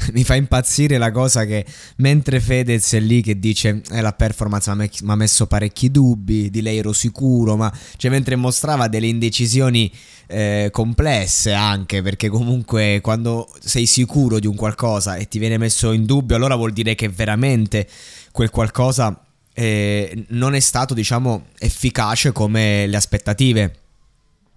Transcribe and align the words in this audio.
mi 0.12 0.24
fa 0.24 0.34
impazzire 0.34 0.98
la 0.98 1.10
cosa 1.10 1.44
che 1.44 1.64
mentre 1.96 2.40
Fedez 2.40 2.92
è 2.94 3.00
lì 3.00 3.22
che 3.22 3.38
dice 3.38 3.82
eh, 3.90 4.00
la 4.00 4.12
performance 4.12 4.72
mi 4.74 4.88
ha 5.06 5.14
messo 5.16 5.46
parecchi 5.46 5.90
dubbi, 5.90 6.50
di 6.50 6.62
lei 6.62 6.78
ero 6.78 6.92
sicuro, 6.92 7.56
ma 7.56 7.72
cioè 7.96 8.10
mentre 8.10 8.36
mostrava 8.36 8.88
delle 8.88 9.06
indecisioni 9.06 9.90
eh, 10.26 10.68
complesse 10.72 11.52
anche, 11.52 12.02
perché 12.02 12.28
comunque 12.28 13.00
quando 13.02 13.48
sei 13.60 13.86
sicuro 13.86 14.38
di 14.38 14.46
un 14.46 14.54
qualcosa 14.54 15.16
e 15.16 15.28
ti 15.28 15.38
viene 15.38 15.58
messo 15.58 15.92
in 15.92 16.06
dubbio, 16.06 16.36
allora 16.36 16.54
vuol 16.54 16.72
dire 16.72 16.94
che 16.94 17.08
veramente 17.08 17.86
quel 18.32 18.50
qualcosa 18.50 19.24
eh, 19.52 20.24
non 20.28 20.54
è 20.54 20.60
stato, 20.60 20.94
diciamo, 20.94 21.46
efficace 21.58 22.32
come 22.32 22.86
le 22.86 22.96
aspettative. 22.96 23.74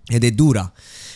Ed 0.05 0.25
è 0.25 0.31
dura 0.31 0.69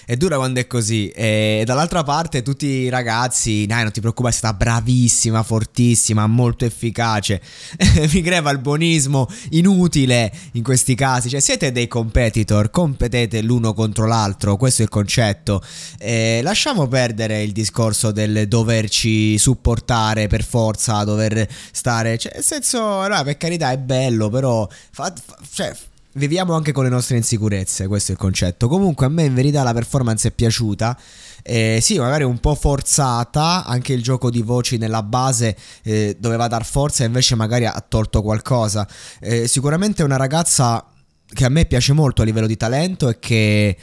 è 0.07 0.15
dura 0.15 0.37
quando 0.37 0.61
è 0.61 0.67
così. 0.67 1.09
E 1.09 1.63
dall'altra 1.65 2.01
parte 2.01 2.41
tutti 2.41 2.65
i 2.65 2.87
ragazzi, 2.87 3.65
dai 3.65 3.83
non 3.83 3.91
ti 3.91 3.99
preoccupare, 3.99 4.33
è 4.33 4.37
stata 4.37 4.55
bravissima, 4.55 5.43
fortissima, 5.43 6.25
molto 6.27 6.63
efficace. 6.63 7.41
Mi 8.13 8.21
crea 8.21 8.49
il 8.51 8.59
buonismo 8.59 9.27
inutile 9.49 10.31
in 10.53 10.63
questi 10.63 10.95
casi. 10.95 11.27
Cioè 11.27 11.41
siete 11.41 11.73
dei 11.73 11.89
competitor, 11.89 12.69
competete 12.69 13.41
l'uno 13.41 13.73
contro 13.73 14.07
l'altro, 14.07 14.55
questo 14.55 14.81
è 14.81 14.85
il 14.85 14.91
concetto. 14.91 15.61
E 15.99 16.39
lasciamo 16.41 16.87
perdere 16.87 17.43
il 17.43 17.51
discorso 17.51 18.11
del 18.13 18.47
doverci 18.47 19.37
supportare 19.37 20.27
per 20.27 20.45
forza, 20.45 21.03
dover 21.03 21.45
stare... 21.73 22.17
Cioè, 22.17 22.31
nel 22.35 22.43
senso, 22.45 23.05
no, 23.05 23.23
per 23.23 23.35
carità 23.35 23.71
è 23.71 23.77
bello, 23.77 24.29
però... 24.29 24.65
Fa, 24.89 25.13
fa, 25.13 25.37
cioè, 25.51 25.75
viviamo 26.17 26.53
anche 26.53 26.71
con 26.71 26.83
le 26.83 26.89
nostre 26.89 27.15
insicurezze, 27.15 27.87
questo 27.87 28.11
è 28.11 28.15
il 28.15 28.19
concetto. 28.19 28.67
Comunque 28.67 29.05
a 29.05 29.09
me 29.09 29.23
in 29.23 29.33
verità 29.33 29.63
la 29.63 29.73
performance 29.73 30.27
è 30.27 30.31
piaciuta. 30.31 30.97
Eh, 31.43 31.79
sì, 31.81 31.97
magari 31.97 32.23
un 32.23 32.39
po' 32.39 32.55
forzata, 32.55 33.63
anche 33.63 33.93
il 33.93 34.03
gioco 34.03 34.29
di 34.29 34.41
voci 34.41 34.77
nella 34.77 35.03
base 35.03 35.55
eh, 35.83 36.17
doveva 36.19 36.47
dar 36.47 36.65
forza 36.65 37.03
e 37.03 37.07
invece 37.07 37.35
magari 37.35 37.65
ha 37.65 37.85
tolto 37.87 38.21
qualcosa. 38.21 38.87
Eh, 39.19 39.47
sicuramente 39.47 40.01
è 40.01 40.05
una 40.05 40.17
ragazza 40.17 40.85
che 41.25 41.45
a 41.45 41.49
me 41.49 41.65
piace 41.65 41.93
molto 41.93 42.21
a 42.21 42.25
livello 42.25 42.47
di 42.47 42.57
talento 42.57 43.09
e 43.09 43.19
che 43.19 43.77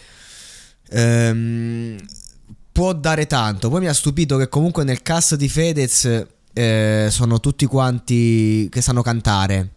ehm, 0.91 1.97
può 2.73 2.93
dare 2.93 3.27
tanto. 3.27 3.71
Poi 3.71 3.81
mi 3.81 3.89
ha 3.89 3.95
stupito 3.95 4.37
che 4.37 4.49
comunque 4.49 4.85
nel 4.85 5.03
cast 5.03 5.37
di 5.37 5.49
Fedez 5.49 6.27
eh, 6.53 7.09
sono 7.11 7.41
tutti 7.41 7.67
quanti 7.67 8.69
che 8.71 8.81
sanno 8.81 9.03
cantare. 9.03 9.71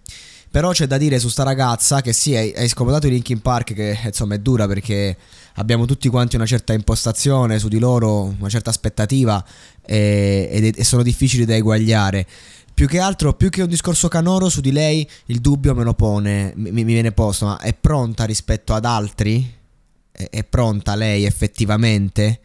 Però 0.57 0.72
c'è 0.72 0.88
da 0.88 0.97
dire 0.97 1.19
su 1.19 1.29
sta 1.29 1.44
ragazza 1.44 2.01
che 2.01 2.13
sì, 2.13 2.35
hai, 2.35 2.68
scomodato 2.68 3.06
i 3.06 3.12
Linkin 3.12 3.41
Park, 3.41 3.73
che 3.73 4.00
insomma 4.06 4.34
è 4.34 4.40
dura 4.40 4.66
perché 4.66 5.16
abbiamo 5.57 5.85
tutti 5.85 6.09
quanti 6.09 6.35
una 6.35 6.47
certa 6.47 6.73
impostazione 6.73 7.59
su 7.59 7.68
di 7.68 7.78
loro, 7.78 8.34
una 8.40 8.50
certa 8.50 8.72
aspettativa 8.72 9.45
e, 9.85 10.50
e, 10.51 10.73
e 10.75 10.84
sono 10.84 11.03
difficili 11.03 11.45
da 11.45 11.53
eguagliare. 11.53 12.25
Più 12.73 12.88
che 12.88 12.97
altro, 12.97 13.35
più 13.35 13.51
che 13.51 13.62
un 13.62 13.68
discorso 13.68 14.07
canoro 14.07 14.50
su 14.50 14.59
di 14.59 14.72
lei, 14.72 15.07
il 15.25 15.41
dubbio 15.41 15.75
me 15.75 15.84
lo 15.84 15.94
pone, 15.94 16.53
mi, 16.56 16.72
mi 16.72 16.84
viene 16.84 17.12
posto, 17.12 17.45
ma 17.45 17.59
è 17.59 17.75
pronta 17.75 18.24
rispetto 18.24 18.74
ad 18.74 18.85
altri? 18.85 19.47
È, 20.12 20.28
è 20.28 20.44
pronta 20.44 20.95
lei 20.95 21.25
effettivamente? 21.25 22.39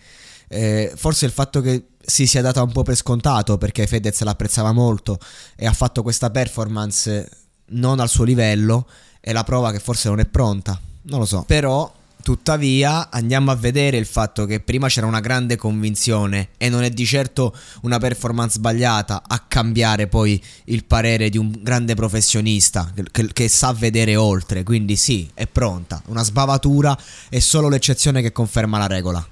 Eh, 0.48 0.92
forse 0.96 1.24
il 1.24 1.32
fatto 1.32 1.62
che 1.62 1.86
si 1.98 2.26
sia 2.26 2.42
data 2.42 2.62
un 2.62 2.72
po' 2.72 2.82
per 2.82 2.96
scontato 2.96 3.56
perché 3.56 3.86
Fedez 3.86 4.20
l'apprezzava 4.20 4.72
molto 4.72 5.18
e 5.56 5.64
ha 5.64 5.72
fatto 5.72 6.02
questa 6.02 6.30
performance 6.30 7.41
non 7.72 8.00
al 8.00 8.08
suo 8.08 8.24
livello 8.24 8.86
è 9.20 9.32
la 9.32 9.44
prova 9.44 9.72
che 9.72 9.78
forse 9.78 10.08
non 10.08 10.20
è 10.20 10.26
pronta. 10.26 10.80
Non 11.02 11.18
lo 11.18 11.26
so. 11.26 11.44
Però 11.46 11.92
Tuttavia 12.22 13.10
andiamo 13.10 13.50
a 13.50 13.56
vedere 13.56 13.96
il 13.96 14.06
fatto 14.06 14.46
che 14.46 14.60
prima 14.60 14.86
c'era 14.86 15.06
una 15.06 15.18
grande 15.18 15.56
convinzione 15.56 16.50
e 16.56 16.68
non 16.68 16.84
è 16.84 16.90
di 16.90 17.04
certo 17.04 17.52
una 17.82 17.98
performance 17.98 18.58
sbagliata 18.58 19.24
a 19.26 19.40
cambiare 19.40 20.06
poi 20.06 20.40
il 20.66 20.84
parere 20.84 21.30
di 21.30 21.36
un 21.36 21.52
grande 21.60 21.94
professionista 21.94 22.92
che, 23.10 23.32
che, 23.32 23.48
sa 23.48 23.72
vedere 23.72 24.14
oltre, 24.14 24.62
quindi 24.62 24.94
sì, 24.94 25.28
è 25.34 25.48
pronta. 25.48 26.00
Una 26.06 26.22
sbavatura 26.22 26.96
è 27.28 27.40
solo 27.40 27.68
l'eccezione 27.68 28.22
che 28.22 28.30
conferma 28.30 28.78
la 28.78 28.86
regola. 28.86 29.31